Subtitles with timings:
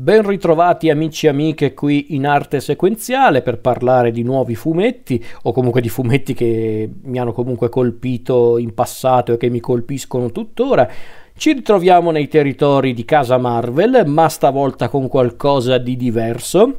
[0.00, 5.52] Ben ritrovati amici e amiche qui in arte sequenziale per parlare di nuovi fumetti o
[5.52, 10.88] comunque di fumetti che mi hanno comunque colpito in passato e che mi colpiscono tuttora.
[11.36, 16.78] Ci ritroviamo nei territori di casa Marvel, ma stavolta con qualcosa di diverso,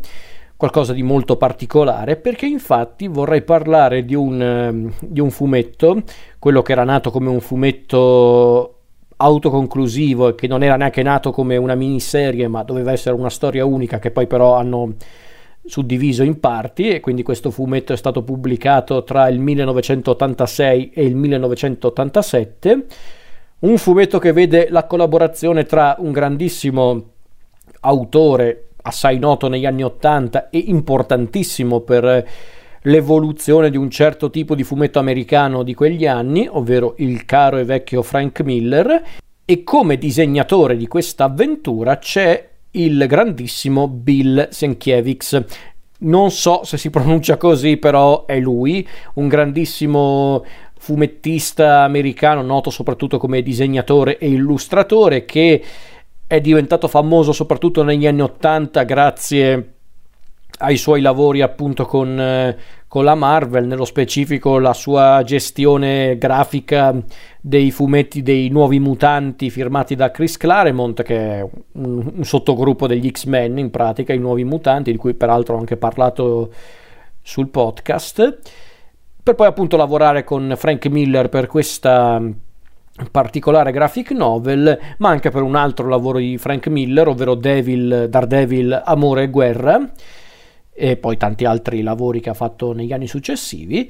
[0.57, 6.01] qualcosa di molto particolare, perché infatti vorrei parlare di un, ehm, di un fumetto,
[6.39, 8.80] quello che era nato come un fumetto
[9.21, 13.65] autoconclusivo e che non era neanche nato come una miniserie ma doveva essere una storia
[13.65, 14.95] unica che poi però hanno
[15.63, 21.15] suddiviso in parti e quindi questo fumetto è stato pubblicato tra il 1986 e il
[21.15, 22.85] 1987
[23.59, 27.03] un fumetto che vede la collaborazione tra un grandissimo
[27.81, 32.27] autore assai noto negli anni 80 e importantissimo per
[32.83, 37.65] l'evoluzione di un certo tipo di fumetto americano di quegli anni, ovvero il caro e
[37.65, 39.03] vecchio Frank Miller,
[39.45, 45.43] e come disegnatore di questa avventura c'è il grandissimo Bill Sienkiewicz.
[45.99, 50.43] Non so se si pronuncia così, però è lui, un grandissimo
[50.79, 55.63] fumettista americano, noto soprattutto come disegnatore e illustratore, che
[56.25, 59.73] è diventato famoso soprattutto negli anni Ottanta grazie
[60.61, 66.95] ai suoi lavori appunto con, eh, con, la Marvel, nello specifico la sua gestione grafica
[67.41, 73.09] dei fumetti dei nuovi mutanti firmati da Chris Claremont, che è un, un sottogruppo degli
[73.09, 76.51] X-Men in pratica, i nuovi mutanti, di cui peraltro ho anche parlato
[77.21, 78.39] sul podcast,
[79.23, 82.21] per poi appunto lavorare con Frank Miller per questa
[83.09, 88.81] particolare graphic novel, ma anche per un altro lavoro di Frank Miller, ovvero Devil, Daredevil,
[88.85, 89.91] Amore e Guerra,
[90.73, 93.89] e poi tanti altri lavori che ha fatto negli anni successivi.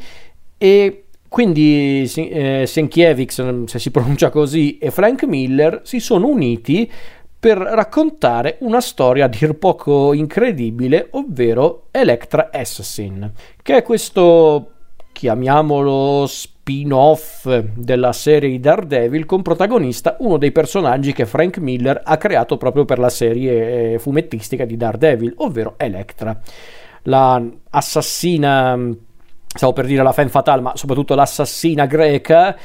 [0.58, 6.92] E quindi eh, Sienkiewicz, se si pronuncia così, e Frank Miller si sono uniti
[7.40, 13.32] per raccontare una storia a dir poco incredibile, ovvero Electra Assassin,
[13.64, 14.72] che è questo,
[15.12, 16.28] chiamiamolo
[16.62, 22.86] spin-off della serie Daredevil con protagonista uno dei personaggi che Frank Miller ha creato proprio
[22.86, 26.40] per la serie eh, fumettistica di Daredevil, ovvero Electra
[27.06, 28.78] la assassina,
[29.48, 32.56] stavo per dire la femme fatale, ma soprattutto l'assassina greca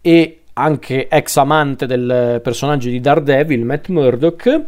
[0.00, 4.64] e anche ex amante del personaggio di Daredevil, Matt Murdock,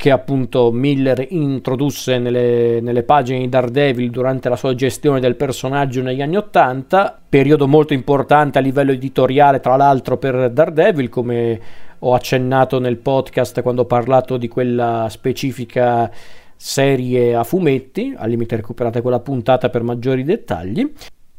[0.00, 6.00] che appunto Miller introdusse nelle, nelle, pagine di Daredevil durante la sua gestione del personaggio
[6.00, 11.60] negli anni Ottanta, periodo molto importante a livello editoriale tra l'altro per Daredevil, come
[11.98, 16.10] ho accennato nel podcast quando ho parlato di quella specifica
[16.56, 20.94] serie a fumetti, al limite recuperate quella puntata per maggiori dettagli.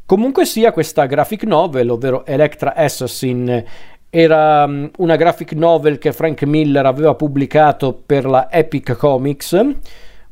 [0.06, 3.64] Comunque sia, questa graphic novel, ovvero Electra Assassin,
[4.12, 9.60] era mm, una graphic novel che Frank Miller aveva pubblicato per la Epic Comics,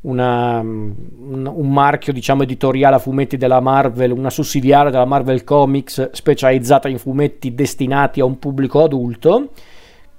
[0.01, 0.91] una, mm,
[1.31, 6.89] un, un, marchio diciamo editoriale a fumetti della Marvel, una sussidiaria della Marvel Comics specializzata
[6.89, 9.51] in fumetti destinati a un pubblico adulto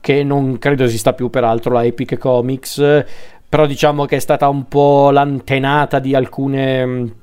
[0.01, 3.05] che non credo esista più peraltro la Epic Comics.
[3.47, 7.20] Però diciamo che è stata un po' l'antenata di alcune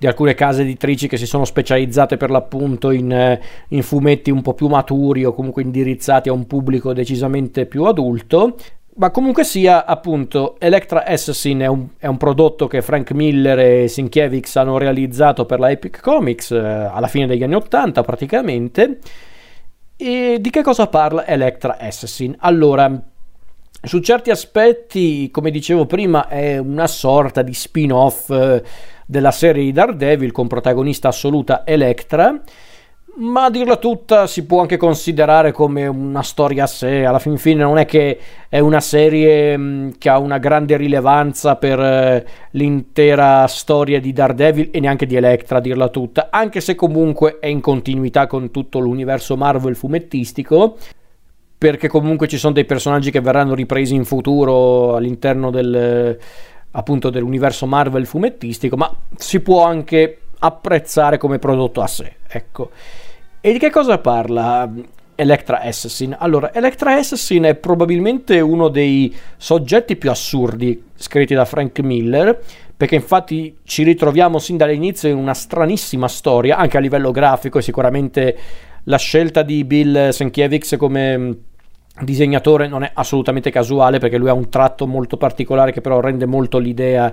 [0.00, 3.38] di alcune case editrici che si sono specializzate per l'appunto in,
[3.68, 8.56] in, fumetti un po' più maturi o comunque indirizzati a un pubblico decisamente più adulto.
[8.94, 13.88] Ma comunque sia, appunto, Electra Assassin è un, è un prodotto che Frank Miller e
[13.88, 19.00] Sienkiewicz hanno realizzato per la Epic Comics eh, alla fine degli anni 80 praticamente.
[19.98, 22.34] E di che cosa parla Electra Assassin?
[22.38, 22.90] Allora,
[23.82, 28.62] su certi aspetti, come dicevo prima, è una sorta di spin-off eh,
[29.10, 32.40] della serie di Daredevil con protagonista assoluta Electra,
[33.16, 37.36] ma a dirla tutta si può anche considerare come una storia a sé, alla fin
[37.36, 42.24] fine non è che è una serie mm, che ha una grande rilevanza per eh,
[42.52, 47.48] l'intera storia di Daredevil e neanche di Electra a dirla tutta, anche se comunque è
[47.48, 50.76] in continuità con tutto l'universo Marvel fumettistico
[51.58, 56.16] perché comunque ci sono dei personaggi che verranno ripresi in futuro all'interno del,
[56.72, 62.70] appunto dell'universo Marvel fumettistico, ma si può anche apprezzare come prodotto a sé, ecco.
[63.40, 64.70] E di che cosa parla
[65.14, 66.16] Electra Assassin?
[66.18, 72.42] Allora, Electra Assassin è probabilmente uno dei soggetti più assurdi scritti da Frank Miller,
[72.76, 77.62] perché infatti ci ritroviamo sin dall'inizio in una stranissima storia, anche a livello grafico, e
[77.62, 78.38] sicuramente
[78.84, 81.36] la scelta di Bill Sienkiewicz come
[82.00, 86.26] disegnatore non è assolutamente casuale perché lui ha un tratto molto particolare che però rende
[86.26, 87.12] molto l'idea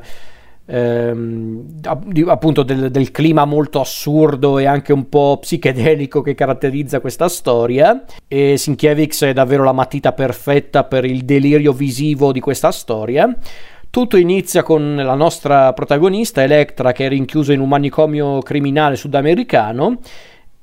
[0.65, 1.79] ehm,
[2.27, 8.03] appunto del, del, clima molto assurdo e anche un po' psichedelico che caratterizza questa storia
[8.27, 13.35] e Sinkiewicz è davvero la matita perfetta per il delirio visivo di questa storia.
[13.89, 19.99] Tutto inizia con la nostra protagonista Electra che è rinchiusa in un manicomio criminale sudamericano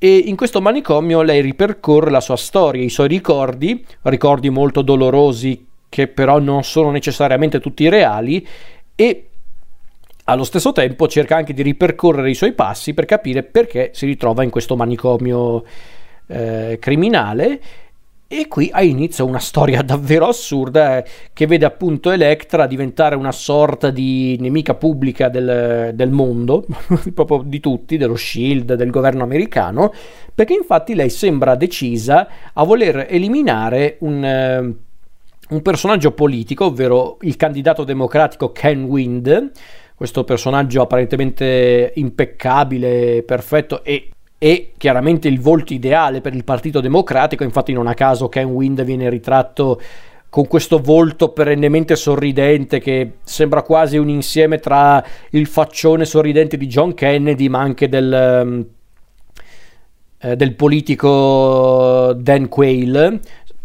[0.04, 5.66] e in questo manicomio lei ripercorre la sua storia, i suoi ricordi, ricordi molto dolorosi
[5.88, 8.46] che però non sono necessariamente tutti reali
[8.94, 9.28] e
[10.24, 14.42] allo stesso tempo cerca anche di ripercorrere i suoi passi per capire perché si ritrova
[14.42, 15.64] in questo manicomio
[16.26, 17.60] eh, criminale
[18.26, 23.32] e qui ha inizio una storia davvero assurda eh, che vede appunto Electra diventare una
[23.32, 26.64] sorta di nemica pubblica del, del mondo,
[27.14, 29.92] proprio di tutti, dello Shield, del governo americano,
[30.34, 34.74] perché infatti lei sembra decisa a voler eliminare un, eh,
[35.50, 39.52] un personaggio politico, ovvero il candidato democratico Ken Wind,
[39.94, 44.08] questo personaggio apparentemente impeccabile, perfetto e,
[44.38, 48.82] e, chiaramente il volto ideale per il Partito Democratico, infatti non a caso Ken Wind
[48.84, 49.80] viene ritratto
[50.34, 56.66] con questo volto perennemente sorridente che sembra quasi un insieme tra il faccione sorridente di
[56.66, 58.66] John Kennedy ma anche del, um,
[60.18, 63.20] eh, del politico Dan Quayle.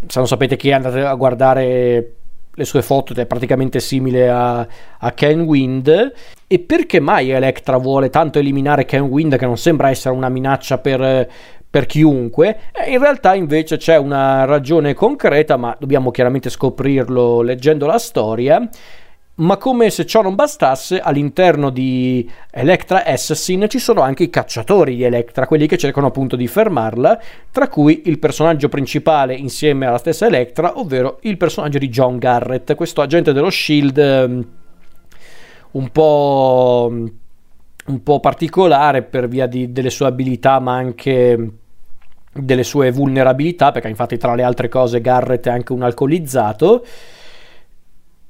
[0.05, 2.13] Se non sapete chi andate a guardare
[2.53, 4.67] le sue foto è praticamente simile a,
[4.99, 6.13] a Ken Wind.
[6.51, 10.79] E perché mai Electra vuole tanto eliminare Ken Wind, che non sembra essere una minaccia
[10.79, 11.29] per,
[11.69, 12.61] per chiunque?
[12.73, 18.67] Eh, in realtà invece c'è una ragione concreta, ma dobbiamo chiaramente scoprirlo leggendo la storia
[19.39, 24.95] ma come se ciò non bastasse, all'interno di Electra Assassin ci sono anche i cacciatori
[24.95, 29.97] di Electra, quelli che cercano appunto di fermarla, tra cui il personaggio principale insieme alla
[29.97, 33.97] stessa Electra, ovvero il personaggio di John Garrett, questo agente dello Shield
[34.27, 34.45] um,
[35.71, 36.91] un po',
[37.85, 41.51] un po' particolare per via di, delle sue abilità, ma anche
[42.31, 46.85] delle sue vulnerabilità, perché infatti tra le altre cose Garrett è anche un alcolizzato.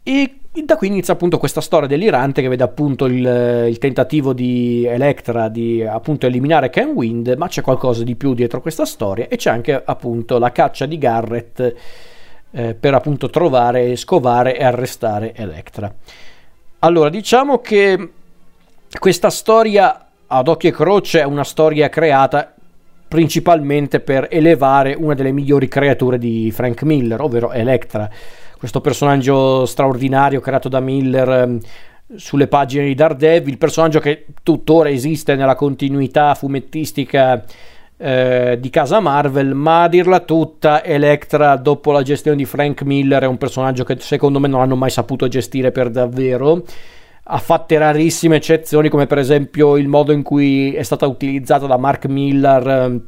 [0.04, 4.86] E da qui inizia appunto questa storia delirante che vede appunto il, il, tentativo di
[4.86, 9.36] Electra di appunto eliminare Ken Wind, ma c'è qualcosa di più dietro questa storia e
[9.36, 11.76] c'è anche appunto la caccia di Garrett
[12.52, 15.94] eh, per appunto trovare, scovare e arrestare Electra.
[16.80, 18.12] Allora, diciamo che
[18.98, 22.54] questa storia ad occhio e croce è una storia creata
[23.06, 28.10] principalmente per elevare una delle migliori creature di Frank Miller, ovvero Electra
[28.58, 31.60] questo personaggio straordinario creato da Miller ehm,
[32.16, 37.44] sulle pagine di Daredevil, personaggio che tuttora esiste nella continuità fumettistica
[38.02, 43.24] eh, di casa Marvel, ma a dirla tutta, Electra dopo la gestione di Frank Miller
[43.24, 46.64] è un personaggio che secondo me non hanno mai saputo gestire per davvero.
[47.32, 51.78] Ha fatte rarissime eccezioni, come per esempio il modo in cui è stata utilizzata da
[51.78, 53.02] Mark Miller eh,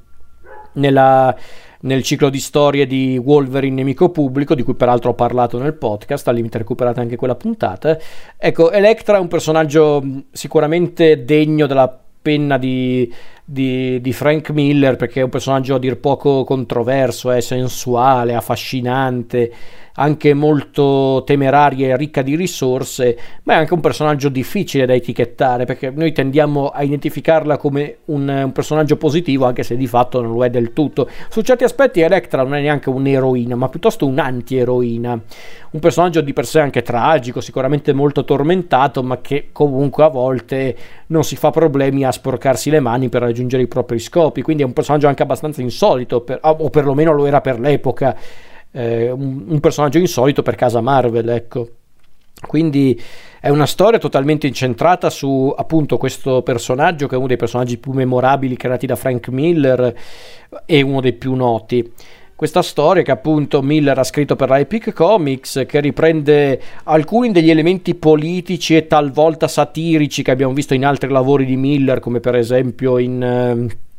[0.74, 1.36] nella
[1.82, 6.28] nel ciclo di storie di Wolverine Nemico Pubblico, di cui peraltro ho parlato nel podcast,
[6.28, 7.98] al limite recuperate anche quella puntata.
[8.38, 13.12] Ecco, Electra è un personaggio sicuramente degno della penna di,
[13.52, 19.52] di, di, Frank Miller perché è un personaggio a dir poco controverso, è sensuale, affascinante
[19.96, 25.66] anche molto temeraria e ricca di risorse, ma è anche un personaggio difficile da etichettare
[25.66, 30.32] perché noi tendiamo a identificarla come un, un personaggio positivo anche se di fatto non
[30.32, 31.10] lo è del tutto.
[31.30, 35.20] Su certi aspetti Electra non è neanche un'eroina, ma piuttosto un'anti-eroina,
[35.72, 40.76] un personaggio di per sé anche tragico, sicuramente molto tormentato, ma che comunque a volte
[41.08, 44.66] non si fa problemi a sporcarsi le mani per raggiungere i propri scopi, quindi è
[44.66, 48.16] un personaggio anche abbastanza insolito, per, o perlomeno lo era per l'epoca
[48.72, 51.70] eh, un, un, personaggio insolito per casa Marvel, ecco.
[52.48, 53.00] Quindi
[53.40, 57.92] è una storia totalmente incentrata su appunto questo personaggio che è uno dei personaggi più
[57.92, 59.96] memorabili creati da Frank Miller
[60.66, 61.92] e uno dei più noti.
[62.42, 67.52] Questa storia che appunto Miller ha scritto per la Epic Comics, che riprende alcuni degli
[67.52, 72.34] elementi politici e talvolta satirici che abbiamo visto in altri lavori di Miller, come per
[72.34, 73.68] esempio in...
[73.68, 73.90] Uh,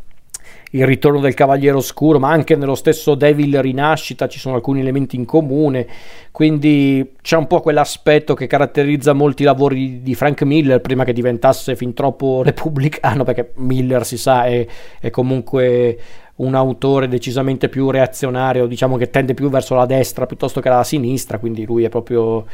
[0.74, 5.16] il ritorno del Cavaliere Oscuro, ma anche nello stesso Devil Rinascita ci sono alcuni elementi
[5.16, 5.86] in comune,
[6.30, 11.76] quindi c'è un po' quell'aspetto che caratterizza molti lavori di Frank Miller prima che diventasse
[11.76, 14.66] fin troppo repubblicano, perché Miller si sa è,
[14.98, 15.98] è comunque
[16.42, 20.84] un autore decisamente più reazionario, diciamo che tende più verso la destra piuttosto che la
[20.84, 22.44] sinistra, quindi lui è proprio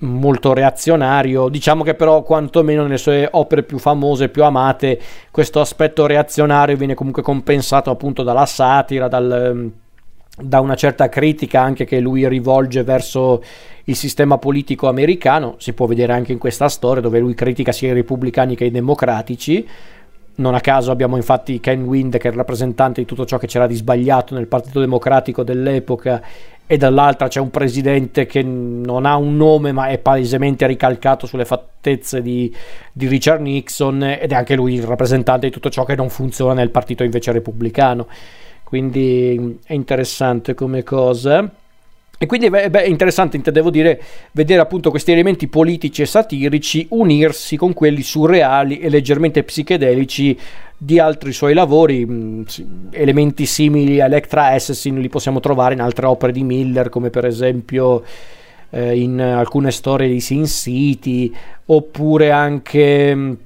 [0.00, 1.48] molto reazionario.
[1.48, 5.00] Diciamo che però quantomeno nelle sue opere più famose, e più amate,
[5.30, 9.70] questo aspetto reazionario viene comunque compensato appunto dalla satira, dal,
[10.40, 13.42] da una certa critica anche che lui rivolge verso
[13.84, 17.88] il sistema politico americano, si può vedere anche in questa storia dove lui critica sia
[17.88, 19.66] i repubblicani che i democratici.
[20.38, 23.46] Non a caso abbiamo infatti Ken Wind che è il rappresentante di tutto ciò che
[23.46, 26.22] c'era di sbagliato nel Partito Democratico dell'epoca
[26.64, 31.44] e dall'altra c'è un presidente che non ha un nome ma è palesemente ricalcato sulle
[31.44, 32.54] fattezze di,
[32.92, 36.54] di Richard Nixon ed è anche lui il rappresentante di tutto ciò che non funziona
[36.54, 38.06] nel partito invece repubblicano
[38.68, 41.50] quindi è interessante come cosa.
[42.20, 47.72] E quindi è interessante, devo dire, vedere appunto questi elementi politici e satirici unirsi con
[47.72, 50.36] quelli surreali e leggermente psichedelici
[50.76, 52.44] di altri suoi lavori.
[52.90, 57.24] Elementi simili a Electra Assassin li possiamo trovare in altre opere di Miller, come per
[57.24, 58.02] esempio
[58.70, 61.32] eh, in alcune storie di Sin City,
[61.66, 63.36] oppure anche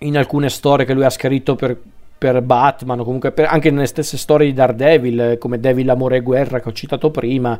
[0.00, 1.78] in alcune storie che lui ha scritto per
[2.18, 6.20] per Batman o comunque per, anche nelle stesse storie di Daredevil come Devil Amore e
[6.20, 7.58] Guerra che ho citato prima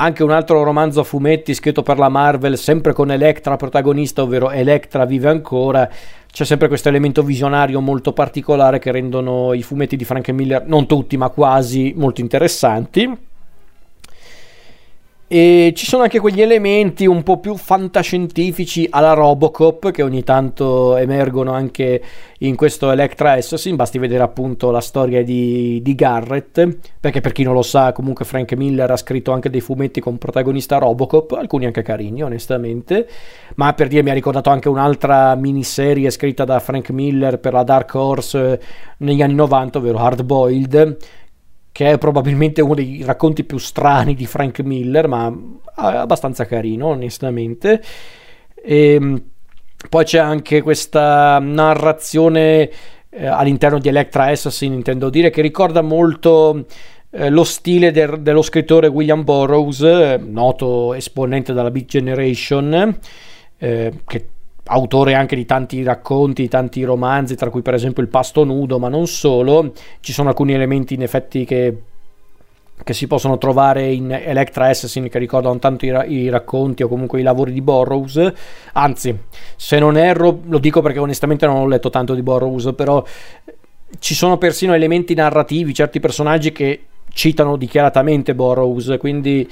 [0.00, 4.50] anche un altro romanzo a fumetti scritto per la Marvel sempre con Electra protagonista ovvero
[4.50, 5.88] Electra vive ancora
[6.32, 10.86] c'è sempre questo elemento visionario molto particolare che rendono i fumetti di Frank Miller non
[10.86, 13.28] tutti ma quasi molto interessanti
[15.32, 20.96] e ci sono anche quegli elementi un po' più fantascientifici alla Robocop che ogni tanto
[20.96, 22.02] emergono anche
[22.38, 23.76] in questo Electra Assassin.
[23.76, 28.24] Basti vedere appunto la storia di, di, Garrett, perché per chi non lo sa, comunque
[28.24, 33.06] Frank Miller ha scritto anche dei fumetti con protagonista Robocop, alcuni anche carini, onestamente.
[33.54, 37.62] Ma per dire, mi ha ricordato anche un'altra miniserie scritta da Frank Miller per la
[37.62, 38.60] Dark Horse
[38.96, 40.96] negli anni 90, ovvero Hard Boiled
[41.72, 45.32] che è probabilmente uno dei racconti più strani di Frank Miller, ma
[45.74, 47.82] abbastanza carino, onestamente.
[48.54, 49.22] E, ehm,
[49.88, 52.70] poi c'è anche questa narrazione
[53.08, 56.66] eh, all'interno di Electra Assassin, intendo dire, che ricorda molto
[57.10, 62.98] eh, lo stile de- dello scrittore William Burroughs, eh, noto esponente della Beat Generation,
[63.58, 64.28] eh, che
[64.70, 68.78] autore anche di tanti racconti, di tanti romanzi, tra cui per esempio Il pasto nudo,
[68.78, 69.72] ma non solo.
[70.00, 71.76] Ci sono alcuni elementi in effetti che,
[72.82, 76.88] che si possono trovare in Electra Assassin che ricordano tanto i, ra- i, racconti o
[76.88, 78.32] comunque i lavori di Burroughs.
[78.74, 79.16] Anzi,
[79.56, 83.04] se non erro, lo dico perché onestamente non ho letto tanto di Burroughs, però
[83.98, 89.48] ci sono persino elementi narrativi, certi personaggi che citano dichiaratamente Burroughs, quindi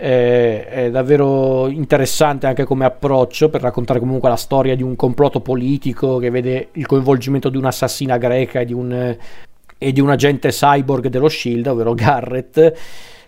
[0.00, 5.40] è, è, davvero interessante anche come approccio per raccontare comunque la storia di un complotto
[5.40, 9.16] politico che vede il coinvolgimento di un'assassina greca e di un,
[9.76, 12.72] e di un agente cyborg dello Shield, ovvero Garrett.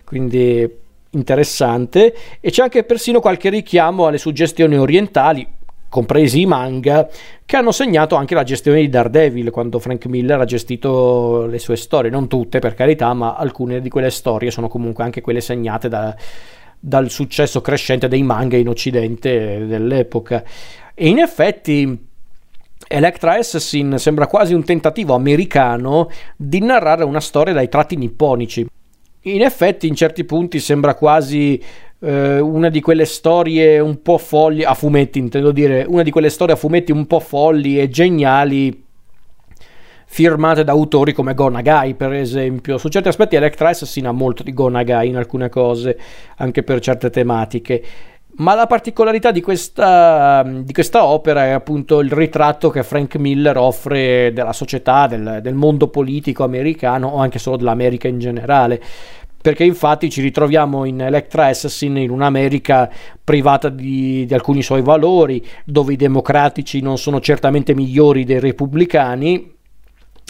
[0.03, 0.67] Quindi
[1.11, 2.15] interessante.
[2.39, 5.47] E c'è anche persino qualche richiamo alle suggestioni orientali,
[5.89, 7.07] compresi i manga,
[7.45, 11.75] che hanno segnato anche la gestione di Daredevil quando Frank Miller ha gestito le sue
[11.75, 12.09] storie.
[12.09, 16.15] Non tutte, per carità, ma alcune di quelle storie sono comunque anche quelle segnate da
[16.85, 20.43] dal successo crescente dei manga in occidente dell'epoca.
[20.93, 21.97] E in effetti
[22.89, 28.67] Electra Assassin sembra quasi un tentativo americano di narrare una storia dai tratti nipponici.
[29.21, 31.57] In effetti in certi punti sembra quasi
[31.99, 36.29] eh, una di quelle storie un po' folli, a fumetti intendo dire, una di quelle
[36.29, 38.83] storie a fumetti un po' folli e geniali
[40.13, 42.77] firmate da autori come Gonagai, per esempio.
[42.77, 45.97] Su certi aspetti Electra Assassin ha molto di Gonagai in alcune cose,
[46.37, 47.83] anche per certe tematiche.
[48.35, 53.57] Ma la particolarità di questa, di questa, opera è appunto il ritratto che Frank Miller
[53.57, 58.81] offre della società, del, del mondo politico americano o anche solo dell'America in generale
[59.43, 62.89] perché infatti ci ritroviamo in Electra Assassin in un'America
[63.21, 69.52] privata di, di, alcuni suoi valori, dove i democratici non sono certamente migliori dei repubblicani,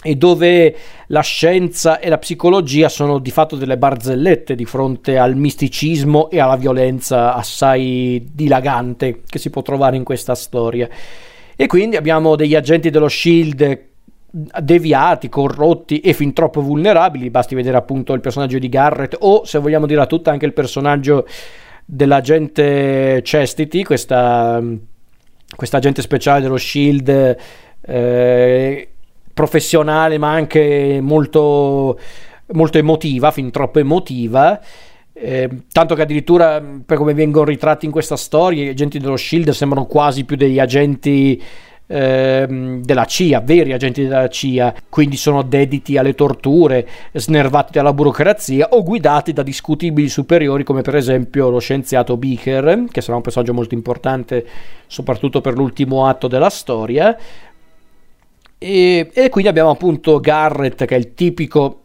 [0.06, 5.34] e dove la scienza e la psicologia sono di fatto delle barzellette di fronte al
[5.34, 10.86] misticismo e alla violenza assai dilagante che si può trovare in questa storia.
[11.56, 13.80] E quindi abbiamo degli agenti dello Shield
[14.30, 19.58] deviati, corrotti e fin troppo vulnerabili, basti vedere appunto il personaggio di Garrett o se
[19.58, 21.26] vogliamo dire tutta anche il personaggio
[21.86, 24.62] dell'agente Chastity, questa,
[25.56, 27.36] questa agente speciale dello Shield
[27.86, 28.88] eh,
[29.34, 31.98] professionale ma anche molto,
[32.52, 34.58] molto emotiva, fin troppo emotiva.
[35.16, 39.50] Eh, tanto che addirittura per come vengono ritratti in questa storia, gli agenti dello Shield
[39.50, 41.40] sembrano quasi più degli agenti
[41.86, 48.68] eh, della CIA, veri agenti della CIA, quindi sono dediti alle torture, snervati dalla burocrazia
[48.70, 53.52] o guidati da discutibili superiori come per esempio lo scienziato Beaker, che sarà un personaggio
[53.52, 54.46] molto importante
[54.86, 57.16] soprattutto per l'ultimo atto della storia,
[58.64, 61.80] e, e quindi abbiamo appunto Garrett che è il tipico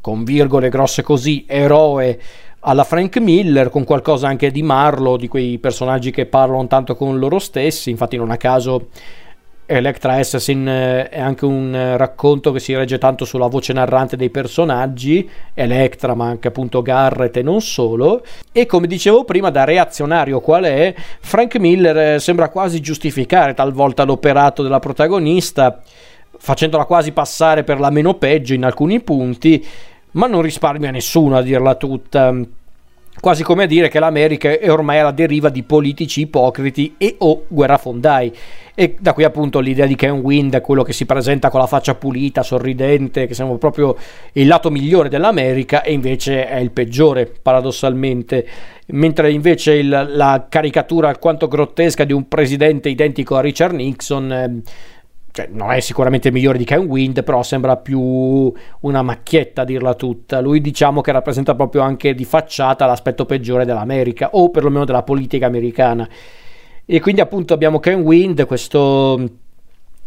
[0.00, 2.20] con virgole grosse così, eroe
[2.60, 7.18] alla Frank Miller, con qualcosa anche di Marlo, di quei personaggi che parlano tanto con
[7.18, 8.88] loro stessi, infatti non a caso
[9.66, 14.16] Electra Assassin eh, è anche un eh, racconto che si regge tanto sulla voce narrante
[14.16, 19.64] dei personaggi, Electra ma anche appunto Garrett e non solo, e come dicevo prima da
[19.64, 25.80] reazionario qual è, Frank Miller eh, sembra quasi giustificare talvolta l'operato della protagonista,
[26.40, 29.64] facendola quasi passare per la meno peggio in alcuni punti,
[30.12, 32.34] ma non risparmia nessuno a dirla tutta
[33.18, 37.44] quasi come a dire che l'America è ormai alla deriva di politici ipocriti e o
[37.46, 38.32] guerrafondai.
[38.74, 41.94] E da qui appunto l'idea di Ken Wind, quello che si presenta con la faccia
[41.94, 43.94] pulita, sorridente, che sembra proprio
[44.32, 48.46] il lato migliore dell'America e invece è il peggiore, paradossalmente.
[48.86, 54.32] Mentre invece il, la caricatura alquanto grottesca di un presidente identico a Richard Nixon...
[54.32, 54.62] Eh,
[55.32, 59.94] cioè, non è sicuramente migliore di Ken Wind, però sembra più una macchietta a dirla
[59.94, 60.40] tutta.
[60.40, 65.46] Lui diciamo che rappresenta proprio anche di facciata l'aspetto peggiore dell'America, o perlomeno della politica
[65.46, 66.08] americana.
[66.84, 69.28] E quindi appunto abbiamo Ken Wind, questo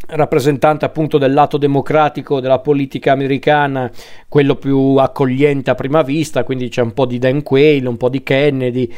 [0.06, 3.90] rappresentante appunto del lato democratico della politica americana,
[4.28, 8.10] quello più accogliente a prima vista, quindi c'è un po' di Dan Quayle, un po'
[8.10, 8.92] di Kennedy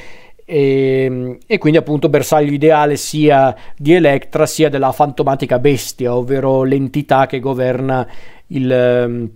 [0.47, 6.63] e, ehm, e, quindi appunto bersaglio ideale sia di Electra sia della fantomatica bestia, ovvero
[6.63, 8.07] l'entità che governa
[8.49, 9.31] il, ehm,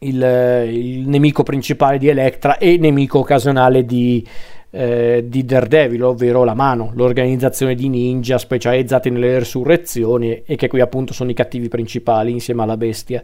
[0.00, 4.24] il, il nemico principale di Electra e nemico occasionale di,
[4.70, 10.80] eh, di Daredevil, ovvero la mano, l'organizzazione di ninja specializzati nelle resurrezioni e che qui
[10.80, 13.22] appunto sono i cattivi principali insieme alla bestia.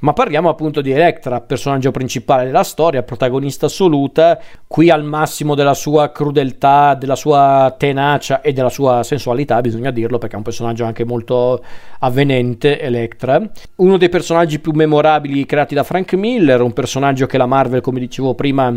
[0.00, 5.74] Ma parliamo appunto di Electra, personaggio principale della storia, protagonista assoluta, qui al massimo della
[5.74, 10.84] sua crudeltà, della sua tenacia e della sua sensualità, bisogna dirlo perché è un personaggio
[10.84, 11.62] anche molto
[11.98, 13.42] avvenente, Electra.
[13.76, 18.00] Uno dei personaggi più memorabili creati da Frank Miller, un personaggio che la Marvel, come
[18.00, 18.72] dicevo prima,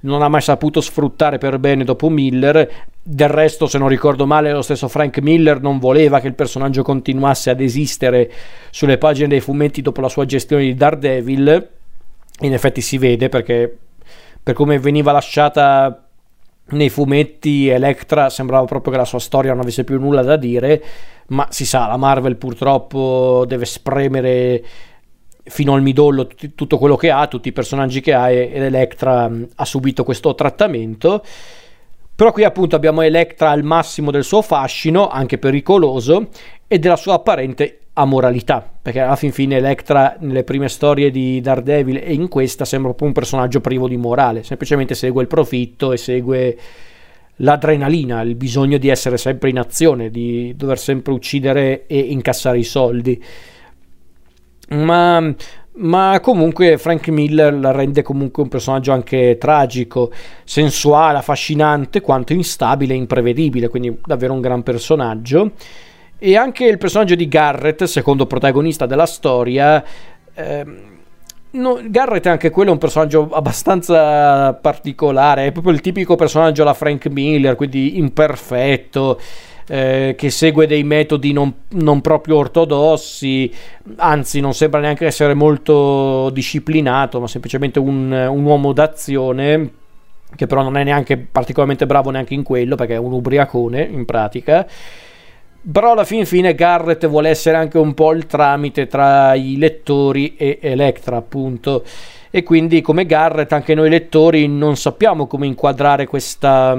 [0.00, 2.70] non ha mai saputo sfruttare per bene dopo Miller,
[3.10, 6.82] del resto, se non ricordo male, lo stesso Frank Miller non voleva che il personaggio
[6.82, 8.30] continuasse ad esistere
[8.68, 11.68] sulle pagine dei fumetti dopo la sua gestione di Daredevil.
[12.40, 13.78] In effetti si vede perché
[14.42, 16.04] per come veniva lasciata
[16.70, 20.84] nei fumetti Electra sembrava proprio che la sua storia non avesse più nulla da dire,
[21.28, 24.62] ma si sa, la Marvel purtroppo deve spremere
[25.44, 29.64] fino al midollo tutto quello che ha, tutti i personaggi che ha ed Electra ha
[29.64, 31.24] subito questo trattamento.
[32.18, 36.30] Però qui appunto abbiamo Electra al massimo del suo fascino, anche pericoloso,
[36.66, 41.98] e della sua apparente amoralità, perché alla fin fine Electra nelle prime storie di Daredevil
[41.98, 45.96] e in questa sembra proprio un personaggio privo di morale, semplicemente segue il profitto e
[45.96, 46.58] segue
[47.36, 52.64] l'adrenalina, il bisogno di essere sempre in azione, di dover sempre uccidere e incassare i
[52.64, 53.22] soldi.
[54.70, 55.34] Ma
[55.78, 60.10] ma comunque Frank Miller la rende comunque un personaggio anche tragico,
[60.44, 65.52] sensuale, affascinante, quanto instabile e imprevedibile, quindi davvero un gran personaggio.
[66.18, 69.84] E anche il personaggio di Garrett, secondo protagonista della storia,
[70.34, 70.78] ehm,
[71.52, 76.74] no, Garrett è anche quello un personaggio abbastanza particolare, è proprio il tipico personaggio alla
[76.74, 79.20] Frank Miller, quindi imperfetto,
[79.68, 83.52] eh, che segue dei metodi non, non, proprio ortodossi,
[83.96, 89.70] anzi non sembra neanche essere molto disciplinato, ma semplicemente un, un uomo d'azione
[90.34, 94.04] che però non è neanche particolarmente bravo neanche in quello perché è un ubriacone in
[94.04, 94.66] pratica.
[95.70, 100.34] Però alla fin fine Garrett vuole essere anche un po' il tramite tra i lettori
[100.36, 101.84] e Electra, appunto.
[102.30, 106.76] E quindi come Garrett anche noi lettori non sappiamo come inquadrare questa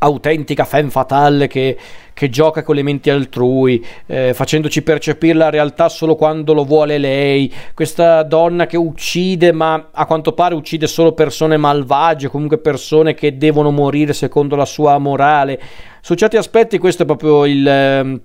[0.00, 1.76] autentica femme fatale che,
[2.12, 6.98] che, gioca con le menti altrui, eh, facendoci percepire la realtà solo quando lo vuole
[6.98, 13.14] lei, questa donna che uccide ma a quanto pare uccide solo persone malvagie, comunque persone
[13.14, 15.60] che devono morire secondo la sua morale.
[16.00, 17.66] Su certi aspetti questo è proprio il...
[17.66, 18.20] Eh,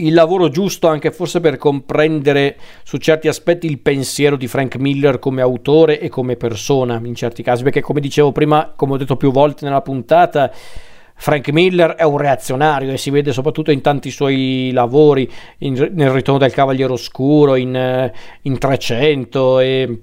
[0.00, 5.18] il lavoro giusto anche forse per comprendere su certi aspetti il pensiero di Frank Miller
[5.18, 9.16] come autore e come persona in certi casi, perché come dicevo prima, come ho detto
[9.16, 10.52] più volte nella puntata,
[11.20, 16.10] Frank Miller è un reazionario e si vede soprattutto in tanti suoi lavori, in, nel
[16.10, 20.00] ritorno del Cavaliere Oscuro, in, in 300 e,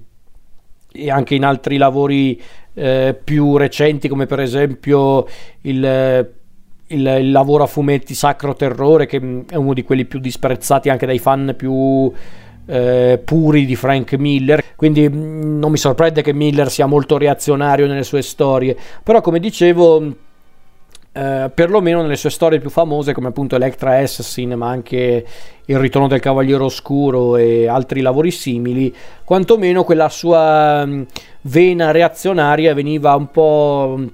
[0.92, 2.40] e, anche in altri lavori
[2.74, 5.26] eh, più recenti come per esempio
[5.62, 6.34] il
[6.88, 10.88] il, il, lavoro a fumetti Sacro Terrore, che mm, è uno di quelli più disprezzati
[10.88, 12.12] anche dai fan più
[12.66, 14.62] eh, puri di Frank Miller.
[14.76, 18.76] Quindi mm, non mi sorprende che Miller sia molto reazionario nelle sue storie.
[19.02, 20.14] Però, come dicevo,
[21.16, 25.26] eh, perlomeno nelle sue storie più famose come appunto Electra Assassin ma anche
[25.64, 28.94] Il ritorno del Cavaliere Oscuro e altri lavori simili
[29.24, 31.02] quantomeno quella sua mm,
[31.42, 34.06] vena reazionaria veniva un po' mm,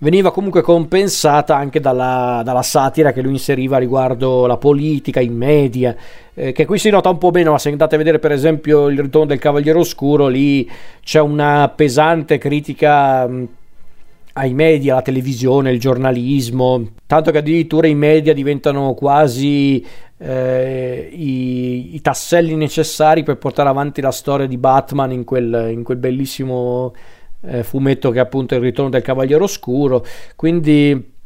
[0.00, 5.94] veniva comunque compensata anche dalla, dalla, satira che lui inseriva riguardo la politica, i media,
[6.34, 8.88] eh, che qui si nota un po' meno, ma se andate a vedere per esempio
[8.88, 10.68] il ritorno del Cavaliere Oscuro, lì
[11.02, 13.44] c'è una pesante critica mh, mm,
[14.34, 19.84] ai media, alla televisione, il giornalismo, tanto che addirittura i media diventano quasi
[20.16, 25.82] eh, i, i, tasselli necessari per portare avanti la storia di Batman in quel, in
[25.82, 26.94] quel bellissimo
[27.42, 30.04] eh, fumetto che è appunto il ritorno del Cavaliere Oscuro.
[30.36, 31.18] Quindi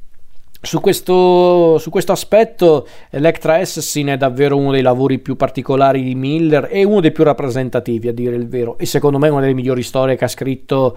[0.64, 6.14] su questo, su questo, aspetto Electra Assassin è davvero uno dei lavori più particolari di
[6.14, 9.52] Miller e uno dei più rappresentativi a dire il vero e secondo me una delle
[9.52, 10.96] migliori storie che ha scritto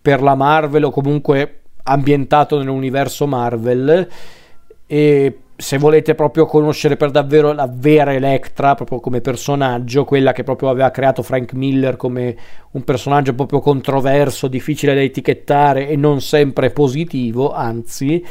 [0.00, 4.06] per la Marvel o comunque ambientato nell'universo Marvel
[4.86, 10.44] e se volete proprio conoscere per davvero la vera Electra proprio come personaggio, quella che
[10.44, 12.36] proprio aveva creato Frank Miller come
[12.72, 18.22] un personaggio proprio controverso, difficile da etichettare e non sempre positivo, anzi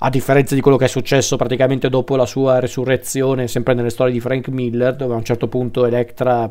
[0.00, 4.12] a differenza di quello che è successo praticamente dopo la sua resurrezione, sempre nelle storie
[4.12, 6.48] di Frank Miller, dove a un certo punto Electra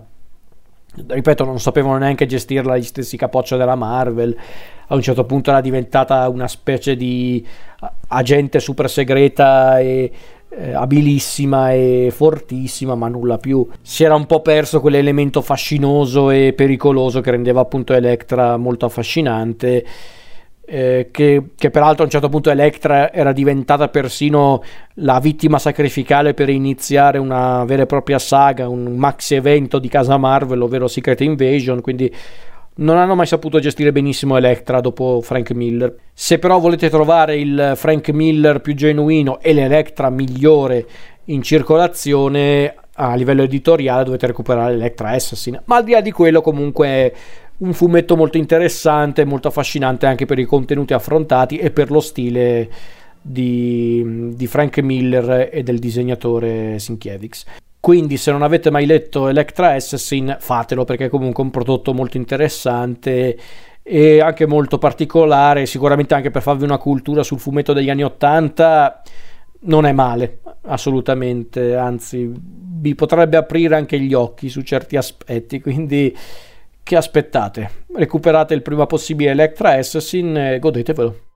[1.05, 4.35] ripeto, non sapevano neanche gestirla gli stessi capoccia della Marvel.
[4.87, 7.45] A un certo punto era diventata una specie di
[8.07, 10.11] agente super segreta e
[10.49, 13.67] eh, abilissima e fortissima, ma nulla più.
[13.81, 19.85] Si era un po' perso quell'elemento fascinoso e pericoloso che rendeva appunto Electra molto affascinante
[20.69, 24.61] eh, che, che, peraltro a un certo punto Electra era diventata persino
[24.95, 30.17] la vittima sacrificale per iniziare una vera e propria saga, un maxi evento di casa
[30.17, 32.13] Marvel, ovvero Secret Invasion, quindi
[32.79, 35.95] non hanno mai saputo gestire benissimo Electra dopo Frank Miller.
[36.13, 40.85] Se però volete trovare il Frank Miller più genuino e l'Electra migliore
[41.25, 46.41] in circolazione a livello editoriale dovete recuperare Electra Assassin, ma al di là di quello
[46.41, 47.13] comunque
[47.59, 52.69] un fumetto molto interessante, molto affascinante anche per i contenuti affrontati e per lo stile
[53.21, 57.45] di, di Frank Miller e del disegnatore Sinkiewicz.
[57.79, 62.17] Quindi se non avete mai letto Electra Assassin fatelo perché è comunque un prodotto molto
[62.17, 63.37] interessante
[63.81, 69.01] e anche molto particolare, sicuramente anche per farvi una cultura sul fumetto degli anni 80
[69.59, 72.31] non è male, assolutamente, anzi
[72.79, 76.15] vi potrebbe aprire anche gli occhi su certi aspetti, quindi
[76.87, 77.83] che aspettate?
[77.95, 81.26] Recuperate il prima possibile Electra Assassin e godetevelo.